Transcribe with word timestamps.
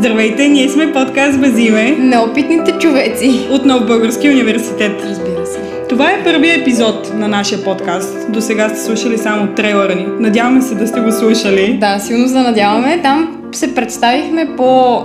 Здравейте, 0.00 0.48
ние 0.48 0.68
сме 0.68 0.92
подкаст 0.92 1.40
без 1.40 1.58
име 1.58 1.90
Неопитните 1.90 2.72
човеци. 2.72 3.48
от 3.50 3.64
Нов 3.64 3.86
Български 3.86 4.28
университет. 4.28 5.02
Разбира 5.04 5.46
се. 5.46 5.58
Това 5.88 6.10
е 6.10 6.24
първият 6.24 6.60
епизод 6.60 7.12
на 7.14 7.28
нашия 7.28 7.64
подкаст. 7.64 8.32
До 8.32 8.40
сега 8.40 8.68
сте 8.68 8.78
слушали 8.80 9.18
само 9.18 9.54
трейлера 9.54 9.94
ни. 9.94 10.06
Надяваме 10.20 10.62
се 10.62 10.74
да 10.74 10.86
сте 10.86 11.00
го 11.00 11.12
слушали. 11.12 11.78
Да, 11.80 11.98
силно 11.98 12.28
се 12.28 12.34
надяваме. 12.34 13.02
Там 13.02 13.38
се 13.52 13.74
представихме 13.74 14.56
по 14.56 15.00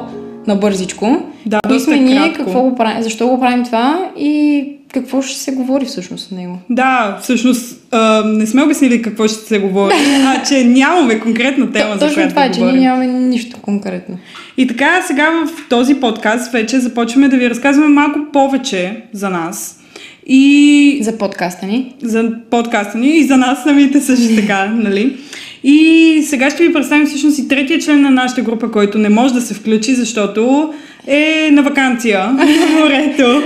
набързичко. 0.48 1.22
Да, 1.46 1.60
Кои 1.68 1.80
сме 1.80 1.98
ние, 1.98 2.18
кратко. 2.18 2.46
какво 2.46 2.62
го 2.62 2.76
правим, 2.76 3.04
защо 3.04 3.28
го 3.28 3.40
правим 3.40 3.64
това 3.64 4.10
и 4.18 4.64
какво 4.96 5.22
ще 5.22 5.40
се 5.40 5.52
говори 5.52 5.86
всъщност 5.86 6.32
на 6.32 6.38
него. 6.38 6.58
Да, 6.70 7.20
всъщност 7.22 7.88
а, 7.92 8.24
не 8.26 8.48
сме 8.48 8.64
обяснили 8.64 9.02
какво 9.02 9.28
ще 9.28 9.48
се 9.48 9.60
говори, 9.60 9.94
а 10.26 10.44
че 10.44 10.64
нямаме 10.64 11.20
конкретна 11.20 11.72
тема, 11.72 11.94
за 11.94 12.00
Точно 12.00 12.14
която 12.14 12.30
това 12.30 12.48
да 12.48 12.54
че 12.54 12.62
ние 12.62 12.74
нямаме 12.74 13.08
нищо 13.08 13.58
конкретно. 13.62 14.18
И 14.58 14.68
така, 14.68 15.02
сега 15.02 15.30
в 15.30 15.70
този 15.70 15.96
подкаст 15.96 16.52
вече 16.52 16.80
започваме 16.80 17.28
да 17.28 17.38
ви 17.38 17.50
разказваме 17.50 17.88
малко 17.90 18.20
повече 18.34 19.04
за 19.14 19.30
нас. 19.30 19.80
И 20.28 21.00
За 21.02 21.18
подкаста 21.18 21.66
ни. 21.66 21.94
за 22.02 22.32
подкаста 22.50 22.98
ни 22.98 23.18
и 23.18 23.24
за 23.24 23.38
нас 23.38 23.64
самите 23.64 24.02
също 24.02 24.36
така, 24.42 24.66
нали? 24.66 25.18
И 25.64 26.24
сега 26.26 26.50
ще 26.50 26.64
ви 26.68 26.74
представим 26.74 27.08
всъщност 27.08 27.40
и 27.40 27.48
третия 27.48 27.80
член 27.80 28.02
на 28.02 28.12
нашата 28.12 28.42
група, 28.42 28.72
който 28.72 28.98
не 28.98 29.10
може 29.10 29.34
да 29.34 29.42
се 29.42 29.54
включи, 29.54 29.96
защото 29.96 30.74
е 31.08 31.50
на 31.52 31.64
вакансия 31.64 32.28
на 32.28 32.46
морето 32.80 33.44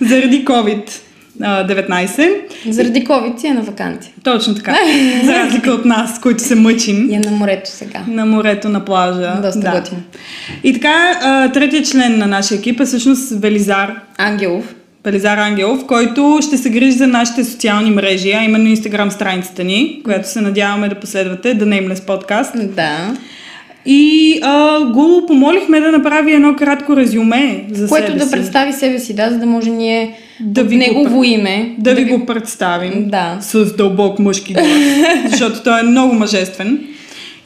заради 0.00 0.44
COVID-19. 0.44 2.30
Заради 2.68 3.04
COVID 3.04 3.40
си 3.40 3.46
е 3.46 3.54
на 3.54 3.62
вакансия. 3.62 4.12
Точно 4.24 4.54
така. 4.54 4.76
За 5.24 5.34
разлика 5.34 5.70
от 5.70 5.84
нас, 5.84 6.20
които 6.20 6.42
се 6.42 6.54
мъчим 6.54 7.10
И 7.10 7.14
е 7.14 7.18
на 7.18 7.30
морето 7.30 7.70
сега. 7.70 8.00
на 8.08 8.26
морето, 8.26 8.68
на 8.68 8.84
плажа. 8.84 9.32
Доста 9.42 9.60
да. 9.60 9.70
готино. 9.70 10.00
И 10.64 10.72
така, 10.72 11.20
третия 11.54 11.82
член 11.82 12.18
на 12.18 12.26
нашия 12.26 12.58
екип 12.58 12.80
е 12.80 12.84
всъщност 12.84 13.40
Велизар 13.40 13.94
Ангелов. 14.18 14.74
Велизар 15.04 15.38
Ангелов, 15.38 15.86
който 15.86 16.38
ще 16.42 16.56
се 16.56 16.70
грижи 16.70 16.92
за 16.92 17.06
нашите 17.06 17.44
социални 17.44 17.90
мрежи, 17.90 18.32
а 18.32 18.44
именно 18.44 18.68
Инстаграм 18.68 19.10
страницата 19.10 19.64
ни, 19.64 20.00
която 20.04 20.28
се 20.28 20.40
надяваме 20.40 20.88
да 20.88 20.94
последвате, 20.94 21.54
да 21.54 21.64
Nameless 21.64 21.94
Podcast. 21.94 22.66
Да. 22.66 23.14
И 23.90 24.38
а, 24.42 24.80
го 24.84 25.24
помолихме 25.26 25.80
да 25.80 25.92
направи 25.92 26.32
едно 26.32 26.56
кратко 26.56 26.96
резюме 26.96 27.64
за 27.72 27.88
Което 27.88 28.06
себе 28.06 28.18
да 28.18 28.24
си. 28.24 28.30
представи 28.30 28.72
себе 28.72 28.98
си, 28.98 29.14
да, 29.14 29.30
за 29.30 29.38
да 29.38 29.46
може 29.46 29.70
ние 29.70 30.14
Да 30.40 30.62
ви 30.64 30.76
го 30.76 30.78
негово 30.78 31.22
пр- 31.22 31.26
име 31.28 31.74
Да 31.78 31.94
ви 31.94 32.04
го 32.04 32.26
представим 32.26 33.08
Да. 33.08 33.36
с 33.40 33.76
дълбок 33.76 34.18
мъжки 34.18 34.52
глас, 34.52 34.66
защото 35.30 35.62
той 35.62 35.80
е 35.80 35.82
много 35.82 36.14
мъжествен. 36.14 36.80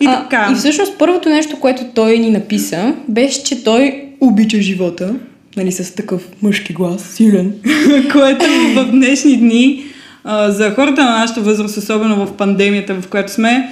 И 0.00 0.06
А, 0.06 0.22
така. 0.22 0.48
И 0.52 0.54
всъщност 0.54 0.98
първото 0.98 1.28
нещо, 1.28 1.56
което 1.56 1.82
той 1.94 2.18
ни 2.18 2.30
написа, 2.30 2.94
беше, 3.08 3.44
че 3.44 3.64
той 3.64 4.02
обича 4.20 4.60
живота. 4.60 5.14
Нали, 5.56 5.72
с 5.72 5.94
такъв 5.94 6.22
мъжки 6.42 6.72
глас, 6.72 7.02
силен. 7.04 7.52
което 8.12 8.44
в 8.76 8.88
днешни 8.90 9.36
дни 9.36 9.84
а, 10.24 10.50
за 10.50 10.70
хората 10.70 11.04
на 11.04 11.10
нашата 11.10 11.40
възраст, 11.40 11.76
особено 11.76 12.26
в 12.26 12.32
пандемията, 12.32 12.94
в 12.94 13.08
която 13.08 13.32
сме, 13.32 13.68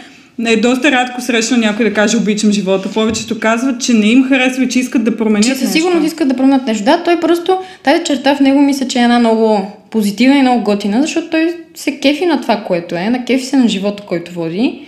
е 0.47 0.57
доста 0.57 0.91
рядко 0.91 1.21
срещано 1.21 1.61
някой 1.61 1.85
да 1.85 1.95
каже 1.95 2.17
обичам 2.17 2.53
живота. 2.53 2.89
Повечето 2.95 3.39
казват, 3.41 3.81
че 3.81 3.95
не 3.95 4.07
им 4.07 4.25
харесва 4.29 4.65
и 4.65 4.69
че 4.69 4.79
искат 4.79 5.05
да 5.05 5.17
променят 5.17 5.47
Че 5.47 5.55
със 5.55 5.73
сигурност 5.73 6.07
искат 6.07 6.29
да 6.29 6.35
променят 6.37 6.67
нещо. 6.67 6.85
Да, 6.85 7.03
той 7.03 7.21
просто, 7.21 7.59
тази 7.83 8.05
черта 8.05 8.37
в 8.37 8.41
него 8.41 8.61
мисля, 8.61 8.89
че 8.89 8.99
е 8.99 9.03
една 9.03 9.19
много 9.19 9.73
позитивна 9.91 10.39
и 10.39 10.43
много 10.43 10.63
готина, 10.63 11.03
защото 11.03 11.31
той 11.31 11.55
се 11.75 11.99
кефи 11.99 12.27
на 12.27 12.41
това, 12.41 12.57
което 12.57 12.95
е, 12.95 13.11
на 13.11 13.25
кефи 13.25 13.45
се 13.45 13.57
на 13.57 13.69
живота, 13.69 14.03
който 14.07 14.33
води 14.33 14.83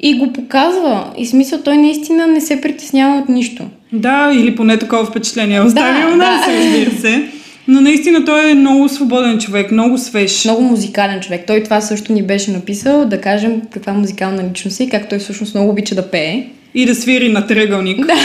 и 0.00 0.18
го 0.18 0.32
показва. 0.32 1.04
И 1.18 1.26
смисъл, 1.26 1.58
той 1.64 1.76
наистина 1.76 2.26
не 2.26 2.40
се 2.40 2.60
притеснява 2.60 3.18
от 3.18 3.28
нищо. 3.28 3.62
Да, 3.92 4.32
или 4.34 4.56
поне 4.56 4.78
такова 4.78 5.04
впечатление. 5.04 5.56
е 5.56 5.60
Оставил 5.60 6.10
Да, 6.10 6.16
нас, 6.16 6.46
да. 6.46 6.52
разбира 6.52 6.90
се. 7.00 7.28
Но 7.68 7.80
наистина 7.80 8.24
той 8.24 8.50
е 8.50 8.54
много 8.54 8.88
свободен 8.88 9.38
човек, 9.38 9.70
много 9.70 9.98
свеж. 9.98 10.44
Много 10.44 10.62
музикален 10.62 11.20
човек. 11.20 11.44
Той 11.46 11.62
това 11.62 11.80
също 11.80 12.12
ни 12.12 12.22
беше 12.22 12.50
написал, 12.50 13.04
да 13.04 13.20
кажем 13.20 13.62
каква 13.70 13.92
музикална 13.92 14.48
личност 14.50 14.80
е 14.80 14.84
и 14.84 14.88
как 14.88 15.08
той 15.08 15.18
всъщност 15.18 15.54
много 15.54 15.70
обича 15.70 15.94
да 15.94 16.10
пее. 16.10 16.46
И 16.74 16.86
да 16.86 16.94
свири 16.94 17.28
на 17.28 17.46
тръгълник. 17.46 18.06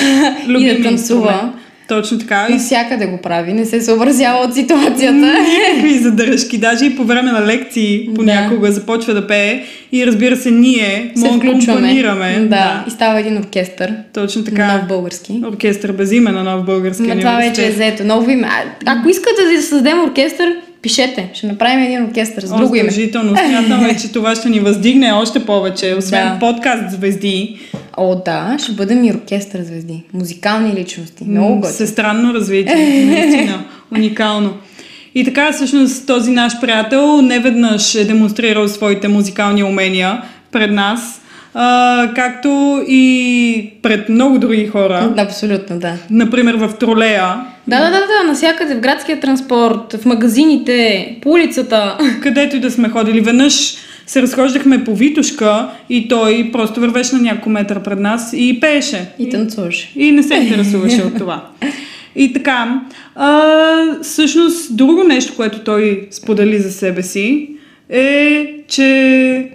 Да, 0.47 0.59
и 0.59 0.77
да 0.77 0.83
танцува. 0.83 1.53
Точно 1.89 2.19
така. 2.19 2.47
И 2.49 2.53
Навсякъде 2.53 3.05
го 3.05 3.17
прави, 3.17 3.53
не 3.53 3.65
се 3.65 3.81
съобразява 3.81 4.39
от 4.39 4.53
ситуацията. 4.53 5.13
Никакви 5.13 5.97
задръжки. 5.97 6.57
Даже 6.57 6.85
и 6.85 6.95
по 6.95 7.03
време 7.03 7.31
на 7.31 7.45
лекции 7.45 8.09
понякога 8.15 8.71
започва 8.71 9.13
да 9.13 9.27
пее. 9.27 9.63
И 9.91 10.07
разбира 10.07 10.37
се, 10.37 10.51
ние 10.51 11.11
се 11.15 11.27
може 11.27 11.39
да 11.39 11.51
компонираме. 11.51 12.47
Да. 12.49 12.83
И 12.87 12.91
става 12.91 13.19
един 13.19 13.37
оркестър. 13.37 13.93
Точно 14.13 14.43
Така. 14.43 14.73
Нов 14.73 14.87
български. 14.87 15.41
Оркестър 15.47 15.91
без 15.91 16.11
име 16.11 16.31
на 16.31 16.43
нов 16.43 16.65
български 16.65 17.01
Ма 17.01 17.19
това 17.19 17.37
вече 17.37 17.67
е 17.67 17.71
взето. 17.71 18.03
Ново 18.03 18.29
име. 18.29 18.47
А, 18.47 18.63
ако 18.85 19.09
искате 19.09 19.41
да 19.55 19.61
създадем 19.61 20.03
оркестър, 20.03 20.55
пишете. 20.81 21.29
Ще 21.33 21.47
направим 21.47 21.83
един 21.83 22.03
оркестър 22.03 22.43
с 22.45 22.49
друго 22.49 22.75
име. 22.75 22.89
Задължително. 22.89 23.35
Смятаме, 23.37 23.97
че 23.97 24.11
това 24.11 24.35
ще 24.35 24.49
ни 24.49 24.59
въздигне 24.59 25.11
още 25.11 25.45
повече. 25.45 25.95
Освен 25.97 26.27
Да. 26.27 26.39
подкаст 26.39 26.91
звезди. 26.91 27.59
О, 27.97 28.15
да, 28.25 28.57
ще 28.63 28.71
бъдем 28.71 29.03
и 29.03 29.11
оркестър 29.11 29.61
звезди. 29.61 30.03
Музикални 30.13 30.73
личности. 30.73 31.23
Много 31.27 31.55
готино. 31.55 31.73
Всестранно 31.73 32.33
развитие. 32.33 33.05
Наистина. 33.05 33.63
Уникално. 33.95 34.53
И 35.15 35.23
така, 35.23 35.51
всъщност, 35.51 36.07
този 36.07 36.31
наш 36.31 36.59
приятел 36.61 37.21
неведнъж 37.21 37.95
е 37.95 38.05
демонстрирал 38.05 38.67
своите 38.67 39.07
музикални 39.07 39.63
умения 39.63 40.21
пред 40.51 40.71
нас, 40.71 41.21
а, 41.53 42.11
както 42.15 42.83
и 42.87 43.73
пред 43.81 44.09
много 44.09 44.39
други 44.39 44.67
хора. 44.67 45.13
Абсолютно, 45.17 45.79
да. 45.79 45.93
Например, 46.09 46.55
в 46.55 46.73
тролея, 46.79 47.35
Да, 47.67 47.79
да, 47.79 47.85
да, 47.85 47.99
да, 47.99 48.27
навсякъде, 48.27 48.75
в 48.75 48.79
градския 48.79 49.19
транспорт, 49.19 49.95
в 50.01 50.05
магазините, 50.05 51.17
по 51.21 51.29
улицата. 51.29 51.97
където 52.21 52.55
и 52.55 52.59
да 52.59 52.71
сме 52.71 52.89
ходили. 52.89 53.21
Веднъж 53.21 53.75
се 54.05 54.21
разхождахме 54.21 54.83
по 54.83 54.95
Витушка 54.95 55.69
и 55.89 56.07
той 56.07 56.49
просто 56.53 56.79
вървеше 56.79 57.15
на 57.15 57.21
няколко 57.21 57.49
метра 57.49 57.79
пред 57.79 57.99
нас 57.99 58.33
и 58.37 58.59
пееше. 58.59 59.05
И 59.19 59.29
танцуваш. 59.29 59.91
И 59.95 60.11
не 60.11 60.23
се 60.23 60.35
интересуваше 60.35 61.01
от 61.01 61.17
това. 61.17 61.45
И 62.15 62.33
така, 62.33 62.81
а, 63.15 63.41
всъщност, 64.01 64.77
друго 64.77 65.03
нещо, 65.03 65.33
което 65.35 65.59
той 65.59 66.07
сподели 66.11 66.59
за 66.59 66.71
себе 66.71 67.03
си, 67.03 67.49
е, 67.89 68.47
че 68.67 69.49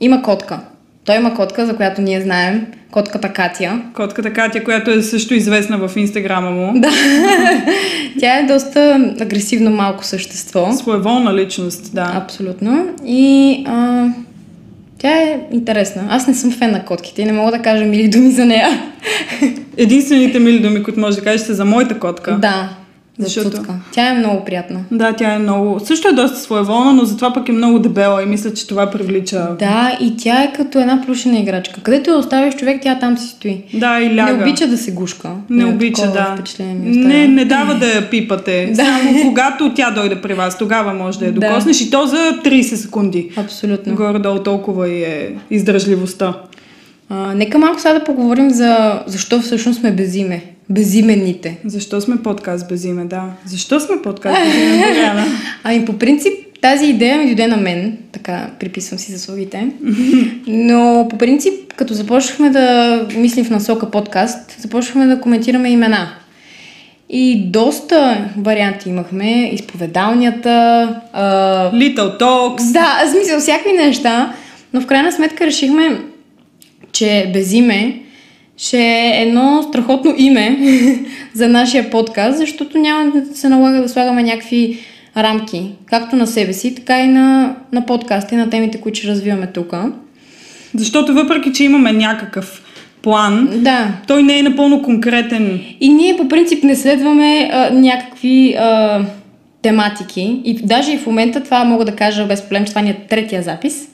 Има 0.00 0.22
котка. 0.22 0.60
Той 1.04 1.16
има 1.16 1.34
котка, 1.34 1.66
за 1.66 1.76
която 1.76 2.00
ние 2.02 2.20
знаем. 2.20 2.66
Котката 2.90 3.28
Катя. 3.32 3.80
котката 3.94 4.32
Катя, 4.32 4.64
която 4.64 4.90
е 4.90 5.02
също 5.02 5.34
известна 5.34 5.88
в 5.88 5.96
инстаграма 5.96 6.50
му, 6.50 6.72
Да. 6.80 6.90
Тя 8.20 8.38
е 8.38 8.42
доста 8.42 9.12
агресивно 9.20 9.70
малко 9.70 10.04
същество. 10.04 10.72
своеволна 10.72 11.34
личност, 11.34 11.94
да. 11.94 12.12
Абсолютно. 12.14 12.86
И 13.06 13.64
а, 13.68 14.06
тя 14.98 15.10
е 15.10 15.40
интересна. 15.52 16.02
Аз 16.10 16.26
не 16.26 16.34
съм 16.34 16.52
фен 16.52 16.70
на 16.70 16.84
котките 16.84 17.22
и 17.22 17.24
не 17.24 17.32
мога 17.32 17.50
да 17.50 17.58
кажа 17.58 17.84
мили 17.84 18.08
думи 18.08 18.30
за 18.30 18.44
нея. 18.44 18.68
Единствените 19.76 20.38
мили 20.38 20.60
думи, 20.60 20.82
които 20.82 21.00
може 21.00 21.16
да 21.16 21.22
кажеш, 21.22 21.40
са 21.40 21.54
за 21.54 21.64
моята 21.64 21.98
котка. 21.98 22.38
Да, 22.38 22.70
Защото- 23.18 23.50
Цуцка. 23.50 23.74
Тя 23.92 24.08
е 24.08 24.14
много 24.14 24.44
приятна. 24.44 24.80
Да, 24.90 25.12
тя 25.12 25.32
е 25.32 25.38
много... 25.38 25.80
Също 25.80 26.08
е 26.08 26.12
доста 26.12 26.36
своеволна, 26.38 26.92
но 26.92 27.04
затова 27.04 27.32
пък 27.32 27.48
е 27.48 27.52
много 27.52 27.78
дебела 27.78 28.22
и 28.22 28.26
мисля, 28.26 28.52
че 28.52 28.66
това 28.66 28.90
привлича... 28.90 29.48
Да, 29.58 29.98
и 30.00 30.16
тя 30.16 30.42
е 30.42 30.52
като 30.52 30.78
една 30.78 31.02
плюшена 31.06 31.38
играчка. 31.38 31.80
Където 31.82 32.10
я 32.10 32.16
оставиш 32.16 32.54
човек, 32.54 32.82
тя 32.82 32.98
там 32.98 33.18
си 33.18 33.28
стои. 33.28 33.62
Да, 33.74 34.00
и 34.00 34.14
ляга. 34.14 34.32
Не 34.32 34.42
обича 34.42 34.66
да 34.66 34.78
се 34.78 34.90
гушка. 34.92 35.30
Не 35.50 35.62
Е, 35.62 35.66
обича, 35.66 36.06
да. 36.06 36.36
Не, 36.74 37.28
не 37.28 37.44
дава 37.44 37.74
да 37.74 37.86
я 37.86 38.10
пипате. 38.10 38.66
Да. 38.74 38.84
Само 38.84 39.22
когато 39.22 39.72
тя 39.74 39.90
дойде 39.90 40.16
при 40.16 40.34
вас, 40.34 40.58
тогава 40.58 40.94
може 40.94 41.18
да 41.18 41.24
я 41.26 41.32
Да. 41.32 41.40
докоснеш 41.40 41.80
и 41.80 41.90
то 41.90 42.06
за 42.06 42.16
30 42.44 42.74
секунди. 42.74 43.30
Абсолютно. 43.36 43.94
Горе-долу 43.94 44.38
толкова 44.38 44.88
и 44.88 45.02
е 45.02 45.30
издържливостта. 45.50 46.34
А, 47.08 47.34
нека 47.34 47.58
малко 47.58 47.80
сега 47.80 47.94
да 47.94 48.04
поговорим 48.04 48.50
за 48.50 49.02
защо 49.06 49.40
всъщност 49.40 49.80
сме 49.80 49.92
безиме. 49.92 50.42
Безименните. 50.70 51.58
Защо 51.64 52.00
сме 52.00 52.22
подкаст 52.22 52.68
без 52.68 52.84
име, 52.84 53.04
да. 53.04 53.24
Защо 53.46 53.80
сме 53.80 54.02
подкаст 54.02 54.40
без 54.44 54.54
име? 54.54 55.26
Ами 55.64 55.84
по 55.84 55.98
принцип 55.98 56.32
тази 56.60 56.86
идея 56.86 57.18
ми 57.18 57.24
дойде 57.24 57.46
на 57.46 57.56
мен, 57.56 57.98
така 58.12 58.50
приписвам 58.60 58.98
си 58.98 59.12
заслугите. 59.12 59.68
Но 60.46 61.06
по 61.10 61.18
принцип, 61.18 61.52
като 61.76 61.94
започнахме 61.94 62.50
да 62.50 63.08
мислим 63.16 63.44
в 63.44 63.50
насока 63.50 63.90
подкаст, 63.90 64.56
започнахме 64.58 65.06
да 65.06 65.20
коментираме 65.20 65.70
имена. 65.70 66.08
И 67.08 67.50
доста 67.50 68.28
варианти 68.36 68.88
имахме. 68.88 69.50
Изповедалнията, 69.52 70.50
а, 71.12 71.70
Little 71.74 72.20
Talks. 72.20 72.72
да, 72.72 73.04
в 73.06 73.10
смисъл 73.10 73.40
всякакви 73.40 73.72
неща, 73.72 74.34
но 74.72 74.80
в 74.80 74.86
крайна 74.86 75.12
сметка 75.12 75.46
решихме, 75.46 76.00
че 76.92 77.30
без 77.34 77.52
име 77.52 78.03
ще 78.56 78.78
е 78.78 79.22
едно 79.22 79.62
страхотно 79.62 80.14
име 80.16 80.58
за 81.34 81.48
нашия 81.48 81.90
подкаст, 81.90 82.38
защото 82.38 82.78
няма 82.78 83.10
да 83.10 83.36
се 83.36 83.48
налага 83.48 83.82
да 83.82 83.88
слагаме 83.88 84.22
някакви 84.22 84.78
рамки, 85.16 85.70
както 85.86 86.16
на 86.16 86.26
себе 86.26 86.52
си, 86.52 86.74
така 86.74 87.00
и 87.00 87.06
на, 87.06 87.56
на 87.72 87.86
подкаста 87.86 88.34
и 88.34 88.38
на 88.38 88.50
темите, 88.50 88.80
които 88.80 88.98
ще 88.98 89.08
развиваме 89.08 89.46
тук. 89.46 89.74
Защото 90.74 91.14
въпреки, 91.14 91.52
че 91.52 91.64
имаме 91.64 91.92
някакъв 91.92 92.62
план. 93.02 93.48
Да. 93.54 93.88
Той 94.06 94.22
не 94.22 94.38
е 94.38 94.42
напълно 94.42 94.82
конкретен. 94.82 95.60
И 95.80 95.88
ние 95.88 96.16
по 96.16 96.28
принцип 96.28 96.64
не 96.64 96.76
следваме 96.76 97.50
а, 97.52 97.70
някакви 97.70 98.54
а, 98.58 99.00
тематики. 99.62 100.40
И 100.44 100.54
даже 100.62 100.92
и 100.92 100.98
в 100.98 101.06
момента 101.06 101.42
това 101.42 101.64
мога 101.64 101.84
да 101.84 101.96
кажа 101.96 102.24
без 102.24 102.42
проблем, 102.42 102.64
че 102.64 102.72
това 102.72 102.82
ни 102.82 102.90
е 102.90 103.06
третия 103.08 103.42
запис, 103.42 103.88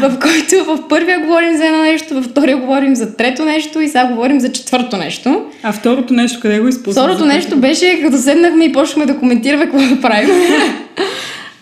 в 0.00 0.18
който 0.18 0.64
в 0.64 0.88
първия 0.88 1.20
говорим 1.20 1.56
за 1.56 1.66
едно 1.66 1.82
нещо, 1.82 2.14
във 2.14 2.24
втория 2.24 2.56
говорим 2.56 2.94
за 2.94 3.16
трето 3.16 3.44
нещо 3.44 3.80
и 3.80 3.88
сега 3.88 4.06
говорим 4.06 4.40
за 4.40 4.52
четвърто 4.52 4.96
нещо. 4.96 5.42
А 5.62 5.72
второто 5.72 6.14
нещо, 6.14 6.40
къде 6.40 6.60
го 6.60 6.68
изпусна? 6.68 7.02
Второто 7.02 7.24
нещо 7.24 7.56
беше, 7.56 8.00
като 8.02 8.18
седнахме 8.18 8.64
и 8.64 8.72
почнахме 8.72 9.06
да 9.06 9.18
коментираме 9.18 9.64
какво 9.64 9.94
да 9.94 10.00
правим. 10.00 10.30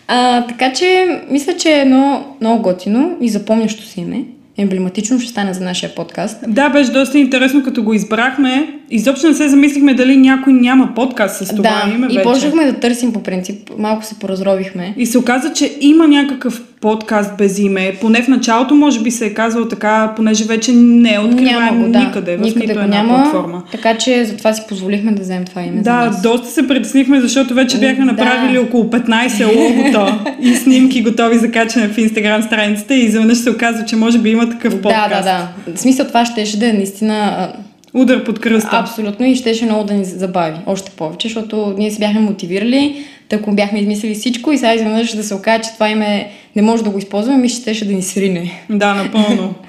а, 0.09 0.47
така 0.47 0.73
че, 0.73 1.21
мисля, 1.31 1.57
че 1.57 1.69
е 1.69 1.81
едно 1.81 2.25
много 2.41 2.63
готино 2.63 3.17
и 3.21 3.29
запомнящо 3.29 3.87
си 3.87 4.01
име. 4.01 4.25
Емблематично 4.59 5.21
ще 5.21 5.31
стане 5.31 5.55
за 5.55 5.65
нашия 5.65 5.95
подкаст. 5.95 6.39
Да, 6.49 6.69
беше 6.69 6.93
доста 6.93 7.19
интересно, 7.19 7.63
като 7.63 7.83
го 7.83 7.95
избрахме. 7.95 8.69
Изобщо 8.93 9.29
не 9.29 9.35
се 9.35 9.49
замислихме 9.49 9.95
дали 9.95 10.17
някой 10.17 10.53
няма 10.53 10.95
подкаст 10.95 11.47
с 11.47 11.57
това 11.57 11.83
да, 11.85 11.91
име 11.91 12.07
и 12.11 12.17
вече. 12.17 12.23
почнахме 12.23 12.65
да 12.65 12.73
търсим 12.73 13.13
по 13.13 13.23
принцип. 13.23 13.71
Малко 13.79 14.05
се 14.05 14.15
поразровихме. 14.15 14.95
И 14.97 15.07
се 15.07 15.19
оказа, 15.19 15.53
че 15.53 15.73
има 15.81 16.09
някакъв 16.09 16.63
подкаст 16.81 17.37
без 17.39 17.59
име. 17.59 17.93
Поне 18.01 18.23
в 18.23 18.29
началото 18.29 18.75
може 18.75 19.01
би 19.01 19.11
се 19.11 19.27
е 19.27 19.35
казвал 19.35 19.69
така, 19.69 20.13
понеже 20.17 20.45
вече 20.45 20.73
не 20.73 21.15
е 21.15 21.19
откриваем 21.19 21.75
Няма 21.75 21.87
го, 21.87 21.93
да. 21.93 21.99
никъде, 21.99 22.37
в 22.37 22.41
Никъде 22.41 22.67
нито 22.67 22.81
една 22.81 22.87
няма, 22.97 23.15
платформа. 23.23 23.63
Така 23.73 23.99
че 23.99 24.25
затова 24.25 24.53
си 24.53 24.63
позволихме 24.69 25.13
да 25.13 25.23
вземем 25.23 25.45
това 25.45 25.63
име 25.63 25.77
за 25.77 25.83
Да, 25.83 25.97
нас. 25.97 26.23
доста 26.23 26.47
се 26.49 26.69
притеснихме, 26.69 27.21
защото 27.21 27.55
вече 27.55 27.79
бяхме 27.79 28.05
Да. 28.05 28.13
направили 28.13 28.59
около 28.59 28.85
15 28.85 29.57
логота 29.57 30.19
и 30.41 30.55
снимки 30.55 31.03
готови 31.03 31.39
за 31.39 31.51
качане 31.51 31.89
в 31.89 31.99
Инстаграм 31.99 32.43
страницата 32.43 32.95
и 32.95 33.01
изведнъж 33.01 33.39
се 33.39 33.51
оказва, 33.51 33.85
че 33.85 33.97
може 33.97 34.19
би 34.19 34.31
има 34.31 34.51
такъв 34.51 34.81
подкаст. 34.81 35.11
Да, 35.11 35.17
да, 35.17 35.23
да. 35.67 35.75
В 35.75 35.81
смисъл 35.81 36.07
това 36.07 36.25
щеше 36.25 36.59
да 36.59 36.69
е 36.69 36.73
наистина 36.73 37.49
Удар 37.95 38.25
под 38.25 38.39
кръста. 38.41 38.77
абсолютно 38.77 39.27
и 39.27 39.37
щеше 39.37 39.65
много 39.65 39.85
да 39.85 39.95
ни 39.95 40.05
забави. 40.05 40.59
Още 40.67 40.91
повече, 40.91 41.29
защото 41.29 41.75
ние 41.79 41.91
се 41.91 41.99
бяхме 41.99 42.21
мотивирали, 42.21 43.05
тъкмо 43.29 43.55
бяхме 43.55 43.81
измислили 43.81 44.15
всичко 44.15 44.53
и 44.53 44.59
сега 44.59 44.75
изведнъж 44.75 45.15
да 45.17 45.25
се 45.25 45.35
окаже, 45.35 45.63
че 45.63 45.75
това 45.75 45.89
име 45.89 46.31
не 46.57 46.63
може 46.63 46.85
да 46.85 46.91
го 46.91 46.99
използваме, 46.99 47.39
ми 47.39 47.49
щеше 47.49 47.87
да 47.89 47.93
ни 47.93 48.03
срине. 48.03 48.65
Да, 48.71 48.95
напълно. 48.95 49.55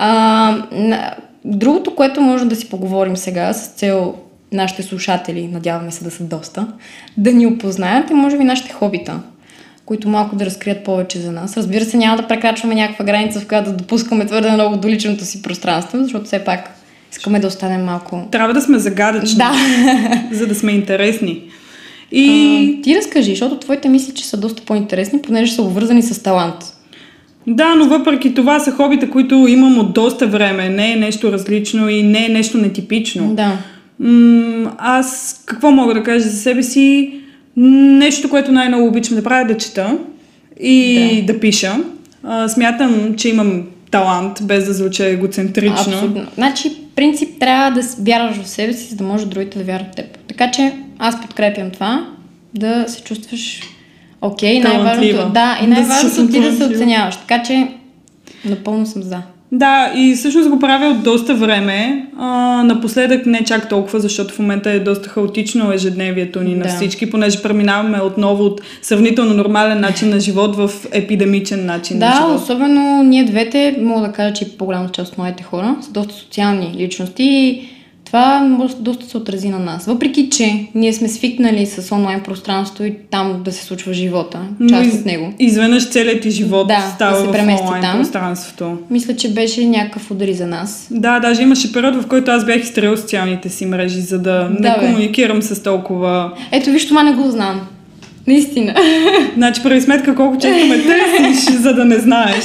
А, 0.00 0.56
на- 0.72 1.14
другото, 1.44 1.94
което 1.94 2.20
може 2.20 2.44
да 2.44 2.56
си 2.56 2.68
поговорим 2.68 3.16
сега 3.16 3.52
с 3.52 3.68
цел 3.68 4.14
нашите 4.52 4.82
слушатели, 4.82 5.48
надяваме 5.48 5.90
се 5.90 6.04
да 6.04 6.10
са 6.10 6.24
доста, 6.24 6.66
да 7.16 7.32
ни 7.32 7.46
опознаят 7.46 8.10
и 8.10 8.14
може 8.14 8.38
би 8.38 8.44
нашите 8.44 8.72
хобита, 8.72 9.20
които 9.86 10.08
малко 10.08 10.36
да 10.36 10.46
разкрият 10.46 10.84
повече 10.84 11.18
за 11.18 11.32
нас. 11.32 11.56
Разбира 11.56 11.84
се, 11.84 11.96
няма 11.96 12.16
да 12.16 12.28
прекрачваме 12.28 12.74
някаква 12.74 13.04
граница, 13.04 13.40
в 13.40 13.46
която 13.48 13.70
да 13.70 13.76
допускаме 13.76 14.26
твърде 14.26 14.50
много 14.50 14.76
до 14.76 14.88
личното 14.88 15.24
си 15.24 15.42
пространство, 15.42 15.98
защото 16.02 16.24
все 16.24 16.44
пак 16.44 16.77
искаме 17.12 17.40
да 17.40 17.46
останем 17.46 17.84
малко... 17.84 18.28
Трябва 18.32 18.54
да 18.54 18.60
сме 18.60 18.78
загадъчни, 18.78 19.38
Да. 19.38 19.52
за 20.32 20.46
да 20.46 20.54
сме 20.54 20.72
интересни. 20.72 21.42
И 22.12 22.78
А, 22.78 22.82
ти 22.82 22.96
разкажи, 22.96 23.30
защото 23.30 23.56
твоите 23.56 23.88
мисли, 23.88 24.14
че 24.14 24.26
са 24.26 24.36
доста 24.36 24.62
по-интересни, 24.62 25.22
понеже 25.22 25.52
са 25.52 25.62
обвързани 25.62 26.02
с 26.02 26.22
талант. 26.22 26.54
Да, 27.46 27.74
но 27.74 27.84
въпреки 27.84 28.34
това 28.34 28.60
са 28.60 28.72
хобита, 28.72 29.10
които 29.10 29.34
имам 29.34 29.78
от 29.78 29.92
доста 29.94 30.26
време. 30.26 30.68
Не 30.68 30.92
е 30.92 30.96
нещо 30.96 31.32
различно 31.32 31.88
и 31.88 32.02
не 32.02 32.24
е 32.24 32.28
нещо 32.28 32.58
нетипично. 32.58 33.34
Да. 33.34 33.58
М- 33.98 34.72
аз 34.78 35.40
какво 35.46 35.70
мога 35.70 35.94
да 35.94 36.02
кажа 36.02 36.28
за 36.28 36.36
себе 36.36 36.62
си? 36.62 37.12
Нещо, 37.56 38.28
което 38.30 38.52
най-много 38.52 38.86
обичам 38.86 39.16
да 39.16 39.22
правя 39.22 39.40
е 39.40 39.54
да 39.54 39.56
чета 39.56 39.98
и 40.60 41.22
да, 41.26 41.32
да 41.32 41.40
пиша. 41.40 41.76
А, 42.22 42.48
смятам, 42.48 43.14
че 43.16 43.28
имам 43.28 43.62
талант, 43.90 44.38
без 44.42 44.66
да 44.66 44.72
звуча 44.72 45.06
егоцентрично. 45.06 45.92
Абсолютно. 45.92 46.26
Значи, 46.34 46.72
принцип 46.98 47.40
трябва 47.40 47.70
да 47.70 47.80
вярваш 47.98 48.36
в 48.36 48.48
себе 48.48 48.72
си, 48.72 48.88
за 48.88 48.96
да 48.96 49.04
може 49.04 49.26
другите 49.26 49.58
да 49.58 49.64
вярват 49.64 49.92
в 49.92 49.96
теб. 49.96 50.18
Така 50.28 50.50
че 50.50 50.72
аз 50.98 51.20
подкрепям 51.22 51.70
това, 51.70 52.06
да 52.54 52.84
се 52.88 53.02
чувстваш 53.02 53.62
окей. 54.20 54.62
Талантлива. 54.62 54.94
най-важното, 54.94 55.32
да, 55.32 55.58
и 55.62 55.66
Да 55.66 55.74
най-важното 55.74 56.06
чувствам 56.06 56.30
ти 56.30 56.40
да 56.40 56.56
се 56.56 56.64
оценяваш. 56.64 57.16
Така 57.16 57.42
че 57.42 57.68
напълно 58.44 58.86
съм 58.86 59.02
за. 59.02 59.22
Да, 59.52 59.92
и 59.96 60.14
всъщност 60.14 60.48
го 60.50 60.58
правя 60.58 60.86
от 60.86 61.02
доста 61.02 61.34
време. 61.34 62.06
А, 62.18 62.26
напоследък 62.64 63.26
не 63.26 63.44
чак 63.44 63.68
толкова, 63.68 64.00
защото 64.00 64.34
в 64.34 64.38
момента 64.38 64.70
е 64.70 64.78
доста 64.80 65.08
хаотично 65.08 65.72
ежедневието 65.72 66.40
ни 66.40 66.54
на 66.54 66.62
Да. 66.62 66.68
всички, 66.68 67.10
понеже 67.10 67.42
преминаваме 67.42 68.00
отново 68.00 68.44
от 68.44 68.60
сравнително 68.82 69.34
нормален 69.34 69.80
начин 69.80 70.10
на 70.10 70.20
живот 70.20 70.56
в 70.56 70.70
епидемичен 70.92 71.66
начин 71.66 71.98
на 71.98 72.06
Да, 72.06 72.16
живот. 72.16 72.42
особено 72.42 73.02
ние 73.02 73.24
двете, 73.24 73.76
мога 73.82 74.06
да 74.06 74.12
кажа, 74.12 74.34
че 74.34 74.44
и 74.44 74.48
по-голяма 74.48 74.88
част 74.88 75.12
от 75.12 75.18
младите 75.18 75.42
хора 75.42 75.76
са 75.80 75.90
доста 75.90 76.14
социални 76.14 76.74
личности 76.78 77.62
това 78.08 78.48
доста 78.80 79.06
се 79.06 79.16
отрази 79.16 79.48
на 79.48 79.58
нас. 79.58 79.86
Въпреки, 79.86 80.30
че 80.30 80.66
ние 80.74 80.92
сме 80.92 81.08
свикнали 81.08 81.66
с 81.66 81.92
онлайн 81.92 82.20
пространство 82.20 82.84
и 82.84 82.94
там 83.10 83.40
да 83.44 83.52
се 83.52 83.64
случва 83.64 83.92
живота, 83.92 84.38
Но 84.60 84.68
част 84.68 84.84
из- 84.86 84.94
от 84.94 85.06
него. 85.06 85.32
Изведнъж 85.38 85.88
целият 85.88 86.22
ти 86.22 86.30
живот 86.30 86.68
Да, 86.68 86.92
става 86.94 87.12
да 87.12 87.20
се 87.20 87.26
в 87.26 87.32
премести 87.32 87.62
онлайн 87.62 87.82
там. 87.82 87.98
пространството. 87.98 88.76
Мисля, 88.90 89.16
че 89.16 89.30
беше 89.30 89.64
някакъв 89.66 90.10
удар 90.10 90.28
и 90.28 90.34
за 90.34 90.46
нас. 90.46 90.88
Да, 90.90 91.20
даже 91.20 91.42
имаше 91.42 91.72
период, 91.72 91.94
в 91.96 92.06
който 92.06 92.30
аз 92.30 92.44
бях 92.46 92.62
изтрел 92.62 92.96
социалните 92.96 93.48
си 93.48 93.66
мрежи, 93.66 94.00
за 94.00 94.18
да, 94.18 94.38
Да, 94.40 94.48
не 94.50 94.70
бе. 94.70 94.78
комуникирам 94.78 95.42
с 95.42 95.62
толкова... 95.62 96.32
Ето, 96.52 96.70
виж, 96.70 96.88
това 96.88 97.02
не 97.02 97.12
го 97.12 97.30
знам. 97.30 97.60
Наистина. 98.26 98.74
Значи, 99.34 99.62
прави 99.62 99.80
сметка 99.80 100.14
колко 100.14 100.38
често 100.38 100.66
ме 100.66 100.82
търсиш, 101.18 101.50
за 101.50 101.74
да 101.74 101.84
не 101.84 101.96
знаеш. 101.96 102.44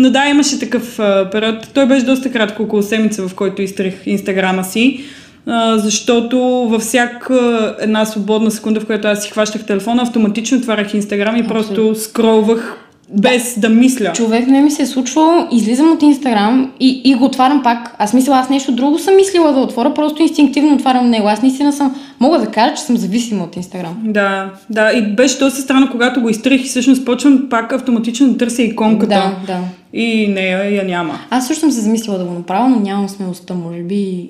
Но 0.00 0.10
да, 0.10 0.26
имаше 0.26 0.58
такъв 0.58 0.98
а, 0.98 1.30
период. 1.30 1.68
Той 1.74 1.86
беше 1.86 2.06
доста 2.06 2.32
кратко, 2.32 2.62
около 2.62 2.82
седмица, 2.82 3.28
в 3.28 3.34
който 3.34 3.62
изтрих 3.62 3.94
инстаграма 4.06 4.64
си. 4.64 5.04
А, 5.46 5.78
защото 5.78 6.38
във 6.70 6.82
всяка 6.82 7.74
една 7.80 8.04
свободна 8.04 8.50
секунда, 8.50 8.80
в 8.80 8.86
която 8.86 9.08
аз 9.08 9.22
си 9.22 9.30
хващах 9.30 9.66
телефона, 9.66 10.02
автоматично 10.02 10.58
отварях 10.58 10.94
инстаграм 10.94 11.36
и 11.36 11.46
просто 11.46 11.94
скролвах 11.94 12.76
без 13.18 13.58
да 13.58 13.68
мисля. 13.68 14.12
Човек 14.12 14.46
не 14.46 14.60
ми 14.60 14.70
се 14.70 14.82
е 14.82 14.86
случвало, 14.86 15.46
излизам 15.52 15.92
от 15.92 16.02
Инстаграм 16.02 16.72
и, 16.80 17.02
и 17.04 17.14
го 17.14 17.24
отварям 17.24 17.62
пак. 17.62 17.94
Аз 17.98 18.14
мисля, 18.14 18.32
аз 18.32 18.50
нещо 18.50 18.72
друго 18.72 18.98
съм 18.98 19.16
мислила 19.16 19.52
да 19.52 19.60
отворя, 19.60 19.94
просто 19.94 20.22
инстинктивно 20.22 20.74
отварям 20.74 21.10
него. 21.10 21.28
Аз 21.28 21.42
наистина 21.42 21.72
съм, 21.72 21.94
мога 22.20 22.38
да 22.38 22.46
кажа, 22.46 22.74
че 22.74 22.82
съм 22.82 22.96
зависима 22.96 23.44
от 23.44 23.56
Инстаграм. 23.56 23.96
Да, 24.04 24.50
да, 24.70 24.92
и 24.92 25.02
беше 25.02 25.38
доста 25.38 25.60
странно, 25.60 25.88
когато 25.90 26.20
го 26.20 26.28
изтрих 26.28 26.64
и 26.64 26.68
всъщност 26.68 27.04
почвам 27.04 27.46
пак 27.50 27.72
автоматично 27.72 28.28
да 28.28 28.38
търся 28.38 28.62
иконката. 28.62 29.36
Да, 29.46 29.54
да. 29.54 29.58
И 29.92 30.28
нея 30.28 30.74
я 30.74 30.84
няма. 30.84 31.18
Аз 31.30 31.46
също 31.46 31.60
съм 31.60 31.70
се 31.70 31.80
замислила 31.80 32.18
да 32.18 32.24
го 32.24 32.32
направя, 32.32 32.68
но 32.68 32.80
нямам 32.80 33.08
смелостта, 33.08 33.54
може 33.54 33.82
би. 33.82 34.28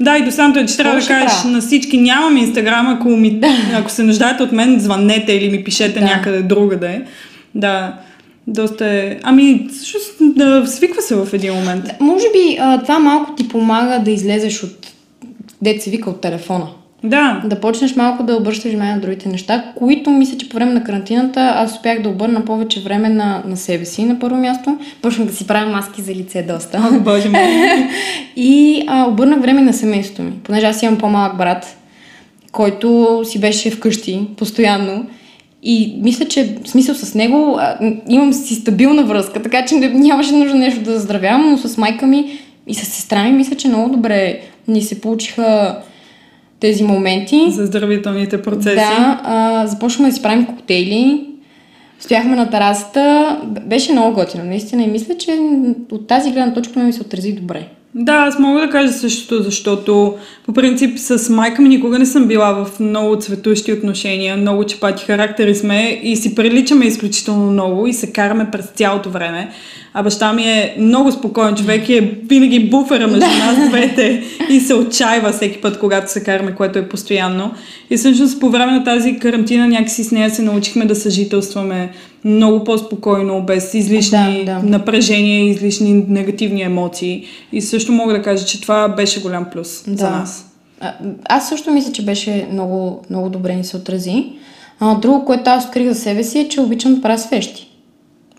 Да, 0.00 0.16
и 0.16 0.24
до 0.24 0.30
самото 0.30 0.58
е, 0.58 0.66
че 0.66 0.76
трябва 0.76 1.00
да 1.00 1.06
кажеш 1.06 1.44
на 1.44 1.60
всички, 1.60 1.98
нямам 1.98 2.36
инстаграм, 2.36 2.88
ако, 2.88 3.08
ми, 3.08 3.40
ако 3.74 3.90
се 3.90 4.02
нуждаете 4.02 4.42
от 4.42 4.52
мен, 4.52 4.80
звъннете 4.80 5.32
или 5.32 5.50
ми 5.50 5.64
пишете 5.64 6.00
Да. 6.00 6.06
някъде 6.06 6.42
другаде. 6.42 7.02
Да, 7.54 7.94
доста 8.48 8.86
е... 8.86 9.18
Ами, 9.22 9.68
всъщност, 9.72 10.12
да, 10.20 10.66
свиква 10.66 11.02
се 11.02 11.14
в 11.14 11.28
един 11.32 11.54
момент. 11.54 11.84
Може 12.00 12.24
би 12.32 12.56
а, 12.60 12.82
това 12.82 12.98
малко 12.98 13.34
ти 13.34 13.48
помага 13.48 13.98
да 14.04 14.10
излезеш 14.10 14.62
от, 14.62 14.92
дет 15.62 15.82
се 15.82 15.90
вика, 15.90 16.10
от 16.10 16.20
телефона. 16.20 16.66
Да, 17.04 17.42
Да 17.44 17.60
почнеш 17.60 17.96
малко 17.96 18.22
да 18.22 18.36
обръщаш 18.36 18.70
внимание 18.70 18.94
на 18.94 19.00
другите 19.00 19.28
неща, 19.28 19.64
които 19.76 20.10
мисля, 20.10 20.38
че 20.38 20.48
по 20.48 20.54
време 20.54 20.72
на 20.72 20.84
карантината 20.84 21.52
аз 21.56 21.72
успях 21.72 22.02
да 22.02 22.08
обърна 22.08 22.44
повече 22.44 22.80
време 22.80 23.08
на, 23.08 23.42
на 23.46 23.56
себе 23.56 23.84
си 23.84 24.04
на 24.04 24.18
първо 24.18 24.36
място. 24.36 24.78
Почнах 25.02 25.28
да 25.28 25.34
си 25.34 25.46
правя 25.46 25.70
маски 25.70 26.02
за 26.02 26.14
лице 26.14 26.42
доста. 26.42 26.90
О, 26.92 27.00
боже 27.00 27.28
мой. 27.28 27.42
И 28.36 28.84
а, 28.86 29.08
обърнах 29.08 29.40
време 29.40 29.60
на 29.60 29.72
семейството 29.72 30.22
ми, 30.22 30.32
понеже 30.44 30.66
аз 30.66 30.82
имам 30.82 30.98
по-малък 30.98 31.36
брат, 31.36 31.76
който 32.52 33.20
си 33.24 33.40
беше 33.40 33.70
вкъщи 33.70 34.26
постоянно. 34.36 35.06
И 35.62 35.98
мисля, 36.02 36.24
че 36.24 36.56
в 36.64 36.68
смисъл 36.68 36.94
с 36.94 37.14
него 37.14 37.56
а, 37.60 37.78
имам 38.08 38.32
си 38.32 38.54
стабилна 38.54 39.04
връзка, 39.04 39.42
така 39.42 39.64
че 39.64 39.74
нямаше 39.74 40.32
нужда 40.32 40.54
нещо 40.54 40.80
да 40.80 40.92
заздравявам, 40.92 41.50
но 41.50 41.58
с 41.58 41.76
майка 41.76 42.06
ми 42.06 42.38
и 42.66 42.74
с 42.74 42.84
сестра 42.84 43.24
ми 43.24 43.32
мисля, 43.32 43.56
че 43.56 43.68
много 43.68 43.92
добре 43.92 44.40
ни 44.68 44.82
се 44.82 45.00
получиха 45.00 45.78
тези 46.60 46.84
моменти. 46.84 47.40
За 47.48 47.66
здравителните 47.66 48.42
процеси. 48.42 48.74
Да, 48.74 49.20
а, 49.24 49.66
започнахме 49.66 50.08
да 50.08 50.14
си 50.14 50.22
правим 50.22 50.46
коктейли, 50.46 51.26
стояхме 52.00 52.36
на 52.36 52.50
терасата, 52.50 53.36
Б- 53.44 53.60
беше 53.60 53.92
много 53.92 54.14
готино, 54.14 54.44
наистина, 54.44 54.82
и 54.82 54.86
мисля, 54.86 55.16
че 55.18 55.38
от 55.92 56.06
тази 56.06 56.30
гледна 56.30 56.54
точка 56.54 56.80
ми 56.80 56.92
се 56.92 57.00
отрази 57.00 57.32
добре. 57.32 57.68
Да, 57.94 58.12
аз 58.12 58.38
мога 58.38 58.60
да 58.60 58.70
кажа 58.70 58.92
същото, 58.92 59.42
защото 59.42 60.14
по 60.46 60.52
принцип 60.52 60.98
с 60.98 61.28
майка 61.30 61.62
ми 61.62 61.68
никога 61.68 61.98
не 61.98 62.06
съм 62.06 62.26
била 62.26 62.52
в 62.52 62.80
много 62.80 63.16
цветущи 63.16 63.72
отношения, 63.72 64.36
много 64.36 64.64
чепати 64.64 65.04
характери 65.04 65.54
сме 65.54 66.00
и 66.02 66.16
си 66.16 66.34
приличаме 66.34 66.86
изключително 66.86 67.50
много 67.50 67.86
и 67.86 67.92
се 67.92 68.12
караме 68.12 68.48
през 68.52 68.66
цялото 68.66 69.10
време. 69.10 69.50
А 69.94 70.02
баща 70.02 70.32
ми 70.32 70.42
е 70.42 70.76
много 70.78 71.12
спокоен 71.12 71.54
човек 71.54 71.88
и 71.88 71.96
е 71.96 72.18
винаги 72.28 72.70
буфера 72.70 73.06
между 73.06 73.26
нас 73.38 73.68
двете 73.68 74.24
и 74.50 74.60
се 74.60 74.74
отчаива 74.74 75.32
всеки 75.32 75.60
път, 75.60 75.78
когато 75.78 76.12
се 76.12 76.24
караме, 76.24 76.54
което 76.54 76.78
е 76.78 76.88
постоянно. 76.88 77.50
И 77.90 77.96
всъщност 77.96 78.40
по 78.40 78.50
време 78.50 78.72
на 78.72 78.84
тази 78.84 79.18
карантина 79.18 79.68
някакси 79.68 80.04
с 80.04 80.10
нея 80.10 80.30
се 80.30 80.42
научихме 80.42 80.84
да 80.84 80.96
съжителстваме 80.96 81.90
много 82.24 82.64
по-спокойно, 82.64 83.42
без 83.42 83.74
излишни 83.74 84.42
Да, 84.46 84.54
да. 84.54 84.62
напрежения 84.62 85.44
излишни 85.44 86.04
негативни 86.08 86.62
емоции. 86.62 87.24
И 87.52 87.60
също 87.62 87.92
мога 87.92 88.12
да 88.12 88.22
кажа, 88.22 88.44
че 88.46 88.60
това 88.60 88.88
беше 88.88 89.20
голям 89.22 89.46
плюс 89.52 89.84
за 89.86 89.94
Да. 89.94 90.10
нас. 90.10 90.44
А, 90.80 90.92
Аз 91.28 91.48
също 91.48 91.70
мисля, 91.70 91.92
че 91.92 92.04
беше 92.04 92.48
много, 92.52 93.02
много 93.10 93.28
добре 93.28 93.54
ни 93.54 93.64
се 93.64 93.76
отрази. 93.76 94.24
А, 94.80 94.94
друго, 94.94 95.24
което 95.24 95.50
аз 95.50 95.64
открих 95.66 95.88
за 95.88 95.94
себе 95.94 96.24
си 96.24 96.38
е, 96.38 96.48
че 96.48 96.60
обичам 96.60 96.94
да 96.94 97.02
правя 97.02 97.18
свещи. 97.18 97.68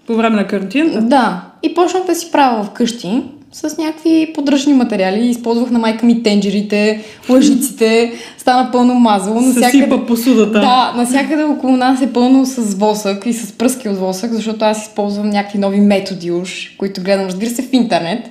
По 0.08 0.16
време 0.16 0.36
на 0.36 0.48
карантината. 0.48 1.02
Да. 1.02 1.46
И 1.64 1.74
почнах 1.76 2.06
да 2.06 2.16
си 2.16 2.32
правя 2.32 2.64
вкъщи 2.64 3.22
с 3.51 3.77
някакви 3.77 4.32
подръчни 4.36 4.74
материали. 4.74 5.27
Използвах 5.27 5.70
на 5.70 5.79
майка 5.79 6.06
ми 6.06 6.24
тенджерите, 6.24 7.03
лъжиците, 7.29 8.13
стана 8.38 8.72
пълно 8.72 8.94
мазало. 8.94 9.41
Съсипа 9.41 10.06
посудата. 10.06 10.60
Да, 10.60 10.94
навсякъде 10.98 11.44
около 11.44 11.77
нас 11.77 12.01
е 12.01 12.13
пълно 12.13 12.46
с 12.46 12.75
восък 12.75 13.25
и 13.25 13.34
с 13.34 13.51
пръски 13.51 13.89
от 13.89 13.98
восък, 13.98 14.34
защото 14.34 14.65
аз 14.65 14.88
използвам 14.88 15.29
някакви 15.29 15.60
нови 15.60 15.82
методи 15.82 16.32
уж, 16.32 16.75
които 16.77 17.01
гледам, 17.01 17.25
разбира 17.25 17.50
се, 17.50 17.62
в 17.62 17.74
интернет. 17.74 18.29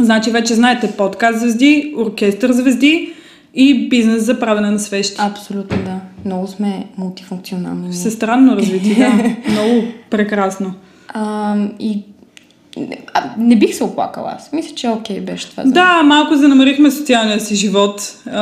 Значи 0.00 0.30
вече 0.30 0.54
знаете 0.54 0.92
подкаст 0.92 1.40
звезди, 1.40 1.94
оркестър 1.98 2.52
звезди 2.52 3.12
и 3.54 3.88
бизнес 3.88 4.24
за 4.24 4.40
правене 4.40 4.70
на 4.70 4.78
свещи. 4.78 5.16
Абсолютно 5.18 5.76
да. 5.84 6.00
Много 6.24 6.46
сме 6.46 6.86
мултифункционални. 6.98 7.92
Всестранно 7.92 8.56
развити, 8.56 8.94
да. 8.94 9.12
Много 9.52 9.84
прекрасно. 10.10 10.74
А, 11.08 11.56
и 11.80 12.02
а, 13.14 13.22
не 13.38 13.56
бих 13.56 13.74
се 13.74 13.84
оплакала 13.84 14.32
аз. 14.36 14.52
Мисля, 14.52 14.74
че 14.74 14.88
окей 14.88 15.20
беше 15.20 15.50
това. 15.50 15.62
за. 15.64 15.72
Да, 15.72 16.02
малко 16.04 16.34
занамарихме 16.34 16.90
социалния 16.90 17.40
си 17.40 17.56
живот 17.56 18.00
а, 18.26 18.40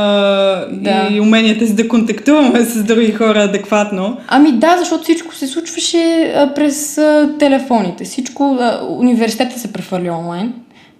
Да. 0.72 1.08
и 1.10 1.20
уменията 1.20 1.66
си 1.66 1.74
да 1.76 1.88
контактуваме 1.88 2.64
с 2.64 2.84
други 2.84 3.12
хора 3.12 3.42
адекватно. 3.42 4.16
Ами 4.28 4.52
да, 4.52 4.76
защото 4.78 5.02
всичко 5.02 5.34
се 5.34 5.46
случваше 5.46 6.32
а, 6.36 6.54
през 6.54 6.98
а, 6.98 7.30
телефоните. 7.38 8.04
Всичко, 8.04 8.56
а, 8.60 8.80
университета 8.88 9.58
се 9.58 9.72
прехвърли 9.72 10.10
онлайн, 10.10 10.52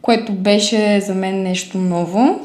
което 0.02 0.32
беше 0.32 1.00
за 1.06 1.14
мен 1.14 1.42
нещо 1.42 1.78
ново. 1.78 2.40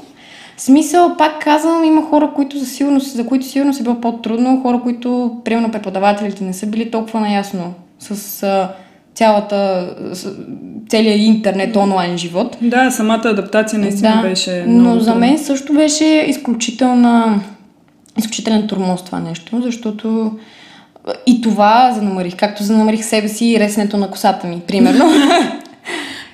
Смисъл, 0.57 1.17
пак 1.17 1.43
казвам, 1.43 1.83
има 1.83 2.01
хора, 2.01 2.31
които 2.35 2.57
за, 2.57 2.65
сигурност, 2.65 3.15
за 3.15 3.25
които 3.25 3.45
сигурно 3.45 3.73
се 3.73 3.83
било 3.83 4.01
по-трудно, 4.01 4.61
хора, 4.61 4.79
които, 4.83 5.37
примерно, 5.45 5.71
преподавателите 5.71 6.43
не 6.43 6.53
са 6.53 6.65
били 6.65 6.91
толкова 6.91 7.19
наясно 7.19 7.73
с 7.99 8.43
а, 8.43 8.69
цялата, 9.15 9.89
целият 10.89 11.19
интернет 11.19 11.75
онлайн 11.75 12.17
живот. 12.17 12.57
Да, 12.61 12.91
самата 12.91 13.21
адаптация 13.25 13.79
наистина 13.79 14.19
беше 14.21 14.63
много 14.67 14.95
но 14.95 14.99
за 14.99 15.15
мен 15.15 15.37
също 15.37 15.73
беше 15.73 16.25
изключителна, 16.27 17.41
изключителен 18.17 18.67
турмоз 18.67 19.03
това 19.05 19.19
нещо, 19.19 19.61
защото 19.61 20.31
и 21.25 21.41
това 21.41 21.91
занамарих, 21.95 22.35
както 22.35 22.63
занамарих 22.63 23.05
себе 23.05 23.27
си 23.27 23.45
и 23.45 23.59
ресенето 23.59 23.97
на 23.97 24.11
косата 24.11 24.47
ми, 24.47 24.61
примерно. 24.67 25.05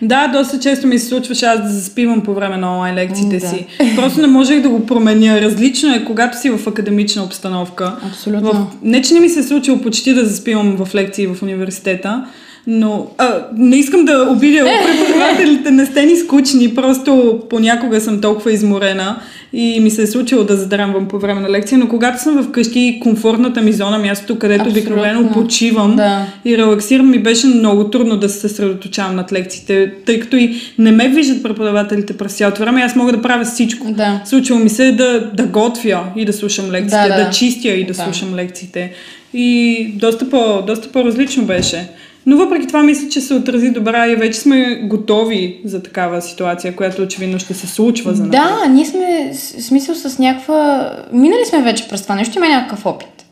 Да, 0.01 0.27
доста 0.27 0.59
често 0.59 0.87
ми 0.87 0.99
се 0.99 1.05
случваше 1.05 1.45
аз 1.45 1.61
да 1.61 1.69
заспивам 1.69 2.21
по 2.21 2.33
време 2.33 2.57
на 2.57 2.73
онлайн 2.73 2.95
лекциите 2.95 3.37
Да. 3.37 3.47
си. 3.47 3.65
Просто 3.95 4.21
не 4.21 4.27
можех 4.27 4.61
да 4.61 4.69
го 4.69 4.85
променя. 4.85 5.41
Различно 5.41 5.95
е, 5.95 6.05
когато 6.05 6.39
си 6.39 6.49
в 6.49 6.67
академична 6.67 7.23
обстановка. 7.23 7.95
Абсолютно. 8.07 8.51
В... 8.51 8.67
Не, 8.81 9.01
че 9.01 9.13
не 9.13 9.19
ми 9.19 9.29
се 9.29 9.39
е 9.39 9.43
случило 9.43 9.81
почти 9.81 10.13
да 10.13 10.25
заспивам 10.25 10.77
в 10.77 10.95
лекции 10.95 11.27
в 11.27 11.43
университета, 11.43 12.25
но 12.71 13.07
а, 13.17 13.45
не 13.57 13.75
искам 13.75 14.05
да 14.05 14.27
обидя 14.29 14.65
преподавателите, 14.85 15.71
не 15.71 15.85
сте 15.85 16.05
ни 16.05 16.15
скучни, 16.15 16.75
просто 16.75 17.39
понякога 17.49 18.01
съм 18.01 18.21
толкова 18.21 18.51
изморена 18.53 19.19
и 19.53 19.79
ми 19.79 19.91
се 19.91 20.01
е 20.01 20.07
случило 20.07 20.43
да 20.43 20.55
задрамвам 20.55 21.07
по 21.07 21.19
време 21.19 21.41
на 21.41 21.49
лекция, 21.49 21.77
но 21.77 21.87
когато 21.87 22.21
съм 22.21 22.43
вкъщи, 22.43 22.99
комфортната 23.03 23.61
ми 23.61 23.73
зона, 23.73 23.99
мястото, 23.99 24.39
където 24.39 24.69
обикновено 24.69 25.31
почивам 25.31 25.95
Да. 25.95 26.25
и 26.45 26.57
релаксирам, 26.57 27.09
ми 27.09 27.19
беше 27.19 27.47
много 27.47 27.89
трудно 27.89 28.17
да 28.17 28.29
се 28.29 28.39
съсредоточавам 28.39 29.15
над 29.15 29.31
лекциите, 29.31 29.93
тъй 30.05 30.19
като 30.19 30.35
и 30.35 30.55
не 30.77 30.91
ме 30.91 31.07
виждат 31.09 31.43
преподавателите 31.43 32.17
през 32.17 32.33
цялото 32.33 32.61
време, 32.61 32.81
аз 32.81 32.95
мога 32.95 33.11
да 33.11 33.21
правя 33.21 33.45
всичко. 33.45 33.87
Да. 33.91 34.21
Случило 34.25 34.59
ми 34.59 34.69
се 34.69 34.91
да, 34.91 35.31
да 35.33 35.43
готвя 35.43 36.03
и 36.15 36.25
да 36.25 36.33
слушам 36.33 36.71
лекциите, 36.71 37.07
Да, 37.09 37.17
да, 37.17 37.25
да. 37.25 37.29
чистя 37.31 37.67
и 37.69 37.85
да, 37.85 37.93
Да. 37.93 38.03
слушам 38.03 38.35
лекциите. 38.35 38.91
И 39.33 39.87
доста, 39.95 40.29
по, 40.29 40.61
доста 40.67 40.91
по-различно 40.91 41.43
беше. 41.43 41.89
Но 42.25 42.37
въпреки 42.37 42.67
това 42.67 42.83
мисля, 42.83 43.09
че 43.09 43.21
се 43.21 43.33
отрази 43.33 43.69
добра 43.69 44.07
и 44.07 44.15
вече 44.15 44.39
сме 44.39 44.75
готови 44.75 45.61
за 45.65 45.83
такава 45.83 46.21
ситуация, 46.21 46.75
която 46.75 47.01
очевидно 47.01 47.39
ще 47.39 47.53
се 47.53 47.67
случва 47.67 48.13
за 48.13 48.23
нас. 48.23 48.31
да, 48.31 48.69
ние 48.69 48.85
сме 48.85 49.31
смисъл 49.59 49.95
с 49.95 50.19
някаква... 50.19 50.91
Минали 51.13 51.45
сме 51.45 51.61
вече 51.61 51.87
през 51.87 52.03
това 52.03 52.15
нещо, 52.15 52.37
има 52.37 52.47
някакъв 52.49 52.85
опит. 52.85 53.25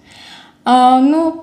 А, 0.66 1.00
но 1.00 1.34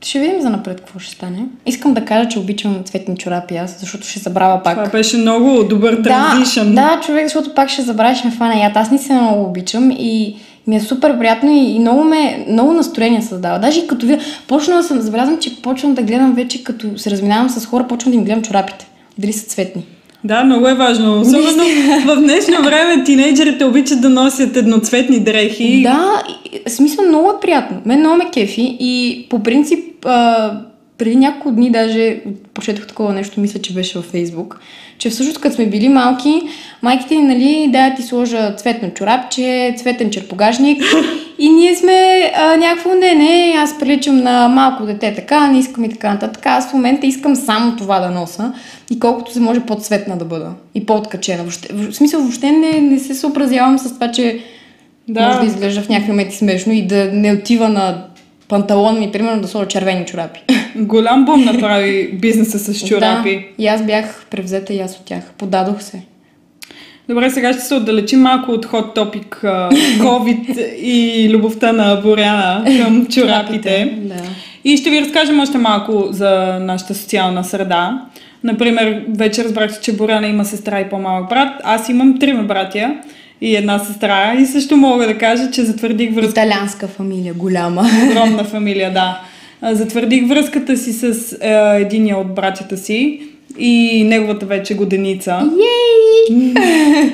ще 0.00 0.18
видим 0.18 0.40
за 0.40 0.50
напред 0.50 0.80
какво 0.80 0.98
ще 0.98 1.14
стане. 1.14 1.46
Искам 1.66 1.94
да 1.94 2.04
кажа, 2.04 2.28
че 2.28 2.38
обичам 2.38 2.84
цветни 2.84 3.16
чорапи 3.16 3.56
аз, 3.56 3.80
защото 3.80 4.06
ще 4.06 4.20
забравя 4.20 4.62
пак. 4.62 4.74
Това 4.74 4.90
беше 4.90 5.16
много 5.16 5.64
добър 5.64 6.02
транзишън. 6.02 6.74
Да, 6.74 6.96
да, 6.96 7.00
човек, 7.00 7.26
защото 7.26 7.54
пак 7.54 7.68
ще 7.68 7.82
забравя, 7.82 8.14
ще 8.14 8.28
ме 8.28 8.34
фана 8.34 8.60
яд. 8.60 8.72
Аз 8.76 8.90
наистина 8.90 9.22
много 9.22 9.44
обичам 9.44 9.90
и 9.90 10.36
ми 10.66 10.76
е 10.76 10.80
супер 10.80 11.18
приятно 11.18 11.50
и, 11.50 11.58
и 11.58 11.78
много, 11.78 12.04
ме, 12.04 12.46
много 12.48 12.72
настроение 12.72 13.22
създава. 13.22 13.58
Даже 13.58 13.80
и 13.80 13.86
като 13.86 14.06
ви... 14.06 14.18
Почнала 14.48 14.82
съм, 14.82 15.00
забелязвам, 15.00 15.38
че 15.38 15.62
почвам 15.62 15.94
да 15.94 16.02
гледам 16.02 16.34
вече, 16.34 16.64
като 16.64 16.98
се 16.98 17.10
разминавам 17.10 17.50
с 17.50 17.66
хора, 17.66 17.86
почвам 17.88 18.12
да 18.12 18.18
им 18.18 18.24
гледам 18.24 18.42
чорапите. 18.42 18.86
Дали 19.18 19.32
са 19.32 19.46
цветни. 19.46 19.84
Да, 20.24 20.44
много 20.44 20.68
е 20.68 20.74
важно. 20.74 21.20
Особено 21.20 21.64
в 22.06 22.16
днешно 22.16 22.62
време 22.62 23.04
тинейджерите 23.04 23.64
обичат 23.64 24.00
да 24.00 24.10
носят 24.10 24.56
едноцветни 24.56 25.20
дрехи. 25.20 25.82
Да, 25.82 26.22
смисъл 26.68 27.04
много 27.04 27.30
е 27.30 27.40
приятно. 27.40 27.76
Мен 27.86 28.00
много 28.00 28.16
ме 28.16 28.30
кефи 28.30 28.76
и 28.80 29.26
по 29.30 29.42
принцип 29.42 30.06
а, 30.06 30.52
преди 30.98 31.16
няколко 31.16 31.50
дни 31.50 31.70
даже 31.70 32.20
прочетох 32.54 32.86
такова 32.86 33.12
нещо, 33.12 33.40
мисля, 33.40 33.60
че 33.60 33.74
беше 33.74 33.98
във 33.98 34.06
Фейсбук, 34.06 34.60
че 34.98 35.10
всъщност 35.10 35.40
като 35.40 35.54
сме 35.54 35.66
били 35.66 35.88
малки, 35.88 36.42
майките 36.82 37.14
ни, 37.14 37.22
нали, 37.22 37.68
да 37.72 37.94
ти 37.94 38.02
сложа 38.02 38.54
цветно 38.56 38.90
чорапче, 38.94 39.74
цветен 39.76 40.10
черпогажник 40.10 40.82
и 41.38 41.48
ние 41.48 41.74
сме 41.74 42.32
а, 42.36 42.56
някакво, 42.56 42.94
не, 42.94 43.14
не, 43.14 43.54
аз 43.58 43.78
приличам 43.78 44.16
на 44.16 44.48
малко 44.48 44.86
дете 44.86 45.14
така, 45.14 45.46
не 45.46 45.58
искам 45.58 45.84
и 45.84 45.90
така 45.90 46.12
нататък. 46.12 46.46
Аз 46.46 46.70
в 46.70 46.74
момента 46.74 47.06
искам 47.06 47.36
само 47.36 47.76
това 47.76 48.00
да 48.00 48.10
носа 48.10 48.52
и 48.90 49.00
колкото 49.00 49.32
се 49.32 49.40
може 49.40 49.60
по-цветна 49.60 50.16
да 50.16 50.24
бъда 50.24 50.50
и 50.74 50.86
по-откачена. 50.86 51.42
Въобще, 51.42 51.68
в 51.72 51.92
смисъл, 51.92 52.20
въобще 52.20 52.52
не, 52.52 52.80
не 52.80 52.98
се 52.98 53.14
съобразявам 53.14 53.78
с 53.78 53.94
това, 53.94 54.10
че 54.10 54.40
Да. 55.08 55.28
Може 55.28 55.38
да 55.40 55.46
изглежда 55.46 55.82
в 55.82 55.88
някакви 55.88 56.12
моменти 56.12 56.36
смешно 56.36 56.72
и 56.72 56.86
да 56.86 57.10
не 57.12 57.32
отива 57.32 57.68
на 57.68 58.04
панталон 58.54 58.98
ми, 58.98 59.12
примерно 59.12 59.42
да 59.42 59.48
сложа 59.48 59.68
червени 59.68 60.06
чорапи. 60.06 60.40
Голям 60.76 61.24
бум 61.24 61.44
направи 61.44 62.12
бизнеса 62.12 62.58
с 62.58 62.86
чорапи. 62.86 63.36
Да, 63.36 63.62
и 63.62 63.66
аз 63.66 63.82
бях 63.82 64.26
превзета 64.30 64.74
и 64.74 64.80
аз 64.80 64.96
от 64.96 65.04
тях. 65.04 65.22
Подадох 65.38 65.82
се. 65.82 66.02
Добре, 67.08 67.30
сега 67.30 67.52
ще 67.52 67.62
се 67.62 67.74
отдалечим 67.74 68.20
малко 68.20 68.52
от 68.52 68.66
хот 68.66 68.94
топик 68.94 69.40
COVID 69.98 70.74
и 70.74 71.28
любовта 71.30 71.72
на 71.72 71.94
Боряна 71.94 72.64
към 72.82 73.06
чорапите. 73.10 73.98
Да. 74.02 74.14
И 74.64 74.76
ще 74.76 74.90
ви 74.90 75.00
разкажем 75.00 75.40
още 75.40 75.58
малко 75.58 76.06
за 76.10 76.58
нашата 76.60 76.94
социална 76.94 77.44
среда. 77.44 78.02
Например, 78.44 79.04
вече 79.08 79.44
разбрах, 79.44 79.80
че 79.80 79.96
Боряна 79.96 80.26
има 80.26 80.44
сестра 80.44 80.80
и 80.80 80.88
по-малък 80.88 81.28
брат. 81.28 81.60
Аз 81.64 81.88
имам 81.88 82.18
трима 82.18 82.42
братя 82.42 82.94
и 83.40 83.56
една 83.56 83.78
сестра. 83.78 84.34
И 84.40 84.46
също 84.46 84.76
мога 84.76 85.06
да 85.06 85.18
кажа, 85.18 85.50
че 85.50 85.62
затвърдих 85.62 86.14
връзка. 86.14 86.30
Италианска 86.30 86.88
фамилия, 86.88 87.34
голяма. 87.34 87.86
Огромна 88.10 88.44
фамилия, 88.44 88.92
да. 88.92 89.20
Затвърдих 89.74 90.28
връзката 90.28 90.76
си 90.76 90.92
с 90.92 91.32
е, 91.40 91.80
единия 91.80 92.16
от 92.18 92.34
братята 92.34 92.76
си 92.76 93.20
и 93.58 94.04
неговата 94.04 94.46
вече 94.46 94.74
годеница. 94.74 95.50
Ей! 96.30 96.54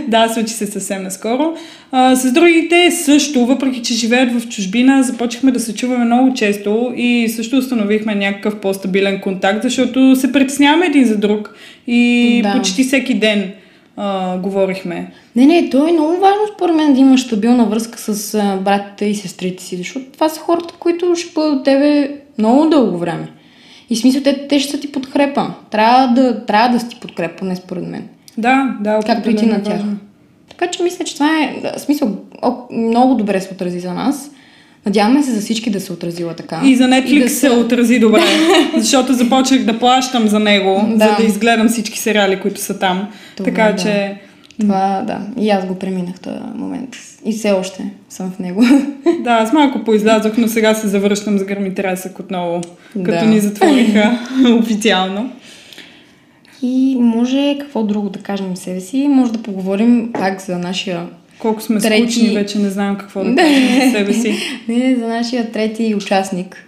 Да, 0.08 0.28
случи 0.28 0.52
се 0.52 0.66
съвсем 0.66 1.02
наскоро. 1.02 1.54
А, 1.92 2.16
с 2.16 2.32
другите 2.32 2.90
също, 2.90 3.46
въпреки 3.46 3.82
че 3.82 3.94
живеят 3.94 4.40
в 4.40 4.48
чужбина, 4.48 5.02
започнахме 5.02 5.52
да 5.52 5.60
се 5.60 5.74
чуваме 5.74 6.04
много 6.04 6.34
често 6.34 6.92
и 6.96 7.28
също 7.36 7.56
установихме 7.56 8.14
някакъв 8.14 8.56
по-стабилен 8.56 9.20
контакт, 9.20 9.62
защото 9.62 10.16
се 10.16 10.32
притесняваме 10.32 10.86
един 10.86 11.04
за 11.04 11.16
друг 11.16 11.54
и 11.86 12.40
Да. 12.42 12.52
почти 12.52 12.82
всеки 12.84 13.14
ден 13.14 13.50
а, 14.02 14.38
говорихме. 14.38 15.12
Не, 15.36 15.46
не, 15.46 15.70
то 15.70 15.88
е 15.88 15.92
много 15.92 16.12
важно 16.12 16.42
според 16.54 16.76
мен 16.76 16.94
да 16.94 17.00
имаш 17.00 17.20
стабилна 17.20 17.66
връзка 17.66 17.98
с 17.98 18.34
а, 18.34 18.56
братите 18.56 19.04
и 19.04 19.14
сестрите 19.14 19.62
си, 19.62 19.76
защото 19.76 20.06
това 20.12 20.28
са 20.28 20.40
хората, 20.40 20.74
които 20.78 21.16
ще 21.16 21.32
бъдат 21.34 21.58
от 21.58 21.64
тебе 21.64 22.16
много 22.38 22.66
дълго 22.66 22.98
време. 22.98 23.28
И 23.90 23.96
смисъл, 23.96 24.22
те, 24.22 24.48
те 24.48 24.60
ще 24.60 24.70
са 24.70 24.80
ти 24.80 24.92
подкрепа. 24.92 25.54
Трябва 25.70 26.06
да, 26.06 26.46
трябва 26.46 26.68
да 26.68 26.80
си 26.80 26.88
ти 26.88 27.00
подкрепа, 27.00 27.44
не 27.44 27.56
според 27.56 27.86
мен. 27.86 28.08
Да, 28.38 28.76
да, 28.80 29.00
Както 29.06 29.30
и 29.30 29.36
ти 29.36 29.44
определено 29.44 29.58
на 29.58 29.62
тях. 29.62 29.76
важно. 29.76 29.96
Така 30.48 30.66
че 30.66 30.82
мисля, 30.82 31.04
че 31.04 31.14
това 31.14 31.42
е 31.42 31.60
да, 31.62 31.78
смисъл 31.78 32.16
о, 32.42 32.52
много 32.70 33.14
добре 33.14 33.40
се 33.40 33.54
отрази 33.54 33.80
за 33.80 33.94
нас. 33.94 34.30
Надяваме 34.86 35.22
се 35.22 35.30
за 35.30 35.40
всички 35.40 35.70
да 35.70 35.80
се 35.80 35.92
отразила 35.92 36.34
така. 36.34 36.60
И 36.64 36.76
за 36.76 36.84
Netflix 36.84 37.22
да 37.22 37.28
се 37.28 37.50
отрази 37.50 37.98
добре, 37.98 38.22
защото 38.76 39.12
започнах 39.12 39.64
да 39.64 39.78
плащам 39.78 40.28
за 40.28 40.38
него, 40.38 40.84
Да. 40.88 41.08
за 41.08 41.16
да 41.16 41.28
изгледам 41.28 41.68
всички 41.68 41.98
сериали, 41.98 42.40
които 42.40 42.60
са 42.60 42.78
там. 42.78 43.08
Добре, 43.36 43.50
така 43.50 43.72
да. 43.72 43.82
че 43.82 44.14
Това, 44.60 45.02
да. 45.06 45.42
И 45.42 45.50
аз 45.50 45.66
го 45.66 45.74
преминах 45.74 46.20
този 46.20 46.36
момент. 46.54 46.96
И 47.24 47.32
все 47.32 47.50
още 47.52 47.84
съм 48.08 48.30
в 48.30 48.38
него. 48.38 48.62
Да, 49.20 49.30
аз 49.30 49.52
малко 49.52 49.84
поизлязох, 49.84 50.32
но 50.38 50.48
сега 50.48 50.74
се 50.74 50.88
завръщам 50.88 51.38
с 51.38 51.44
гърмитресък 51.44 52.18
отново, 52.18 52.60
като 52.94 53.18
Да. 53.20 53.26
ни 53.26 53.40
затвориха 53.40 54.18
официално. 54.60 55.32
И 56.62 56.96
може 57.00 57.56
какво 57.60 57.82
друго 57.82 58.08
да 58.10 58.18
кажем 58.18 58.56
себе 58.56 58.80
си. 58.80 59.08
Може 59.08 59.32
да 59.32 59.38
поговорим 59.38 60.10
пак 60.12 60.40
за 60.40 60.58
нашия 60.58 61.06
Колко 61.40 61.60
сме 61.62 61.80
Трети- 61.80 62.10
скучни, 62.12 62.34
вече 62.34 62.58
не 62.58 62.70
знаем 62.70 62.96
какво 62.96 63.24
да 63.24 63.36
кажем 63.36 63.80
за 63.84 63.90
себе 63.90 64.12
си. 64.12 64.34
Не, 64.68 64.96
за 64.96 65.06
нашия 65.08 65.52
трети 65.52 65.94
участник, 65.94 66.66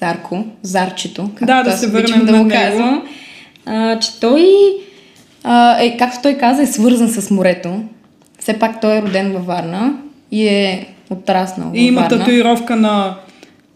Зарко, 0.00 0.44
Зарчето, 0.62 1.22
както 1.22 1.46
Да, 1.46 1.62
да 1.62 1.72
се 1.72 1.86
върнем 1.86 2.26
да 2.26 2.32
му 2.32 2.48
казвам, 2.48 3.02
а, 3.66 3.98
че 3.98 4.20
той, 4.20 4.46
а, 5.44 5.82
е, 5.82 5.96
както 5.96 6.18
той 6.22 6.34
каза, 6.34 6.62
е 6.62 6.66
свързан 6.66 7.08
с 7.08 7.30
морето. 7.30 7.74
Все 8.38 8.58
пак 8.58 8.80
той 8.80 8.96
е 8.96 9.02
роден 9.02 9.32
във 9.32 9.46
Варна 9.46 9.94
и 10.32 10.46
е 10.48 10.86
отраснал 11.10 11.70
И 11.74 11.86
има 11.86 12.00
във 12.00 12.10
Варна. 12.10 12.24
татуировка 12.24 12.76
на... 12.76 13.14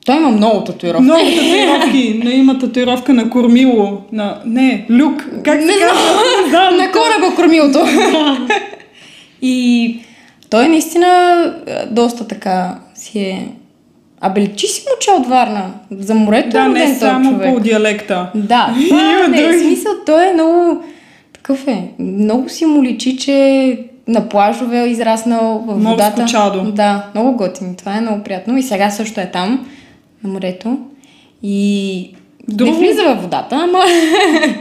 Той 0.07 0.17
има 0.17 0.31
много 0.31 0.65
татуировки. 0.65 1.03
Много 1.05 1.25
татуировки, 1.25 2.21
но 2.25 2.31
има 2.31 2.59
татуировка 2.59 3.15
на 3.15 3.31
Кормило, 3.31 4.03
на... 4.13 4.39
Не, 4.47 4.87
Люк, 4.91 5.29
как 5.45 5.61
се 5.61 5.67
Не 5.67 5.73
казва? 5.73 6.21
Не 6.45 6.49
знам. 6.51 6.77
на 6.77 6.93
кораба 6.93 7.35
кормилото. 7.37 7.79
и 9.43 9.99
той 10.51 10.69
наистина 10.69 11.07
а, 11.07 11.87
доста 11.87 12.27
така 12.27 12.79
си 12.95 13.19
е... 13.19 13.49
Абе, 14.21 14.41
личи 14.41 14.67
си 14.67 14.85
момче 14.91 15.11
от 15.13 15.27
Варна. 15.27 15.71
За 15.91 16.15
морето 16.15 16.49
Да, 16.49 16.59
е 16.59 16.69
роден 16.69 16.89
не 16.89 16.95
само 16.95 17.31
човек. 17.33 17.55
по 17.55 17.61
диалекта. 17.61 18.31
Да, 18.35 18.75
това 18.89 19.29
не 19.29 19.43
е 19.43 19.59
смисъл. 19.59 19.93
Той 20.07 20.27
е 20.27 20.35
много 20.35 20.83
такъв 21.33 21.67
е. 21.67 21.83
Много 21.99 22.49
си 22.49 22.67
му 22.67 22.83
личи, 22.83 23.17
че 23.17 23.79
на 24.09 24.29
плажове 24.29 24.81
е 24.81 24.87
израснал 24.87 25.65
в 25.67 25.75
водата. 25.75 26.25
чадо. 26.25 26.63
Да, 26.63 27.07
много 27.15 27.37
готин. 27.37 27.75
Това 27.75 27.97
е 27.97 28.01
много 28.01 28.23
приятно. 28.25 28.57
И 28.59 28.63
сега 28.63 28.91
също 28.91 29.21
е 29.21 29.31
там, 29.33 29.67
на 30.25 30.31
морето. 30.31 30.79
И 31.43 32.11
Друго- 32.49 32.73
не 32.73 32.79
влиза 32.79 33.03
във 33.05 33.23
водата, 33.23 33.57
ама... 33.57 33.85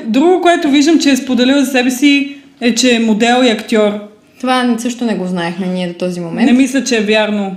Друго, 0.05 0.41
което 0.41 0.69
виждам, 0.69 0.99
че 0.99 1.09
е 1.09 1.15
споделил 1.15 1.59
за 1.59 1.65
себе 1.65 1.91
си, 1.91 2.35
е, 2.61 2.75
че 2.75 2.95
е 2.95 2.99
модел 2.99 3.43
и 3.43 3.49
актьор. 3.49 3.91
Това 4.39 4.75
също 4.77 5.05
не 5.05 5.15
го 5.15 5.25
знаехме 5.25 5.67
ние 5.67 5.87
до 5.87 5.93
този 5.93 6.19
момент. 6.19 6.45
Не 6.45 6.57
мисля, 6.57 6.83
че 6.83 6.97
е 6.97 7.01
вярно. 7.01 7.55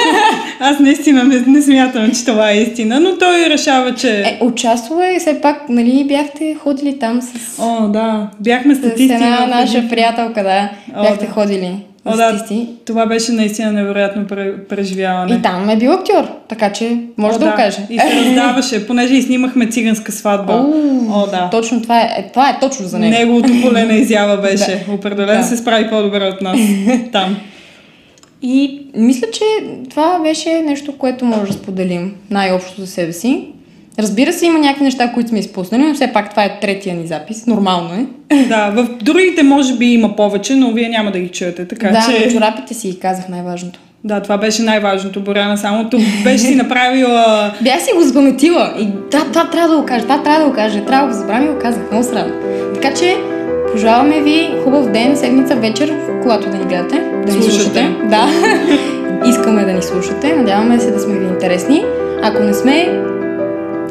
Аз 0.60 0.78
наистина 0.78 1.24
не, 1.24 1.40
не 1.46 1.62
смятам, 1.62 2.10
че 2.10 2.24
това 2.24 2.50
е 2.50 2.56
истина, 2.56 3.00
но 3.00 3.18
той 3.18 3.50
решава, 3.50 3.94
че... 3.94 4.20
Е, 4.20 4.38
участвал 4.40 5.00
е, 5.02 5.18
все 5.18 5.40
пак, 5.40 5.68
нали, 5.68 6.04
бяхте 6.08 6.54
ходили 6.54 6.98
там 6.98 7.22
с, 7.22 7.62
О, 7.62 7.88
да, 7.88 8.30
бяхме 8.40 8.74
с 8.74 8.78
статисти. 8.78 9.14
една 9.14 9.46
наша 9.46 9.88
приятелка, 9.88 10.42
да. 10.42 10.70
О, 10.96 11.02
бяхте 11.02 11.26
да. 11.26 11.32
ходили 11.32 11.76
О, 12.04 12.16
да, 12.16 12.44
това 12.84 13.06
беше 13.06 13.32
наистина 13.32 13.72
невероятно 13.72 14.22
пре- 14.22 14.58
преживяване. 14.58 15.34
И 15.34 15.42
там 15.42 15.70
е 15.70 15.76
бил 15.76 15.92
актьор, 15.92 16.28
така 16.48 16.72
че 16.72 16.96
може 17.16 17.36
О, 17.36 17.38
да, 17.38 17.46
го 17.46 17.56
каже. 17.56 17.78
И 17.90 17.98
се 17.98 18.16
раздаваше, 18.16 18.86
понеже 18.86 19.14
и 19.14 19.22
снимахме 19.22 19.66
циганска 19.66 20.12
сватба. 20.12 20.66
О, 21.10 21.26
да. 21.26 21.48
Точно 21.50 21.82
това 21.82 22.00
е, 22.00 22.14
е, 22.18 22.28
това 22.28 22.48
е 22.50 22.58
точно 22.60 22.86
за 22.86 22.98
него. 22.98 23.12
Неговото 23.12 23.52
поле 23.62 23.84
на 23.84 23.94
изява 23.94 24.36
беше. 24.36 24.86
Определено 24.90 25.40
Да. 25.40 25.46
се 25.46 25.56
справи 25.56 25.90
по-добре 25.90 26.24
от 26.24 26.40
нас 26.42 26.58
там. 27.12 27.36
И 28.42 28.80
мисля, 28.96 29.26
че 29.32 29.44
това 29.90 30.18
беше 30.18 30.62
нещо, 30.62 30.92
което 30.92 31.24
може 31.24 31.46
да 31.46 31.58
споделим 31.58 32.14
най-общо 32.30 32.80
за 32.80 32.86
себе 32.86 33.12
си. 33.12 33.44
Разбира 33.98 34.32
се, 34.32 34.46
има 34.46 34.58
някакви 34.58 34.84
неща, 34.84 35.12
които 35.12 35.28
сме 35.28 35.38
изпуснали, 35.38 35.82
но 35.82 35.94
все 35.94 36.12
пак 36.12 36.30
това 36.30 36.44
е 36.44 36.60
третия 36.60 36.94
ни 36.94 37.06
запис. 37.06 37.46
Нормално 37.46 37.90
е. 37.94 38.36
Да, 38.44 38.70
в 38.70 38.88
другите 39.02 39.42
може 39.42 39.74
би 39.74 39.86
има 39.86 40.16
повече, 40.16 40.56
но 40.56 40.72
вие 40.72 40.88
няма 40.88 41.10
да 41.10 41.18
ги 41.18 41.28
чуете, 41.28 41.68
така 41.68 41.88
да, 41.88 42.06
че... 42.10 42.26
но 42.26 42.32
чорапите 42.32 42.74
си 42.74 42.98
казах 43.00 43.28
най-важното. 43.28 43.80
Да, 44.04 44.20
това 44.20 44.38
беше 44.38 44.62
най-важното, 44.62 45.20
Боряна. 45.20 45.58
Само 45.58 45.90
тук 45.90 46.00
беше 46.24 46.38
си 46.38 46.54
направила... 46.54 47.52
Бях 47.62 47.82
си 47.82 47.90
го 47.96 48.02
запаметила 48.02 48.74
и 48.78 48.84
да, 49.10 49.24
това 49.24 49.50
трябва 49.50 49.74
да 49.74 49.80
го 49.80 49.86
кажа, 49.86 50.02
това 50.02 50.22
трябва 50.22 50.44
да 50.44 50.50
го 50.50 50.56
кажа, 50.56 50.84
трябва 50.84 51.08
да 51.08 51.14
го 51.14 51.20
забравя 51.20 51.44
и 51.44 51.48
го 51.48 51.58
казах, 51.58 51.82
много 51.90 52.04
срам. 52.04 52.32
Така 52.74 52.94
че, 52.94 53.16
пожелаваме 53.72 54.22
ви 54.22 54.50
хубав 54.64 54.90
ден, 54.90 55.16
седмица, 55.16 55.56
вечер, 55.56 55.94
когато 56.22 56.50
да 56.50 56.56
ни 56.56 56.64
гледате, 56.64 56.96
да 57.26 57.32
ни 57.36 57.42
Слушате. 57.42 57.52
слушате. 57.52 57.88
Да, 58.04 58.28
искаме 59.28 59.64
да 59.64 59.72
ни 59.72 59.82
слушате, 59.82 60.36
надяваме 60.36 60.80
се 60.80 60.90
да 60.90 61.00
сме 61.00 61.18
ви 61.18 61.26
интересни. 61.26 61.84
Ако 62.22 62.42
не 62.42 62.54
сме, 62.54 63.02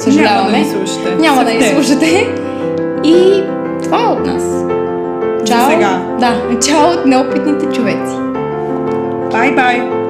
съжаляваме. 0.02 0.42
Няма 0.42 0.52
да 0.52 0.58
ни 0.58 0.66
слушате. 0.66 1.16
Няма 1.16 1.46
да 1.46 1.52
ни 1.52 1.62
слушате. 1.62 2.30
И 3.04 3.44
това 3.84 4.04
е 4.04 4.08
от 4.08 4.26
нас. 4.26 4.44
Чао. 5.46 5.72
сега. 5.72 6.02
Да, 6.20 6.60
чао 6.68 6.92
от 6.92 7.06
неопитните 7.06 7.66
човеци. 7.66 8.16
Бай-бай! 9.32 10.01